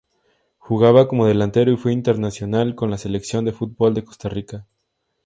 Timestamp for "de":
3.45-3.51, 3.93-4.03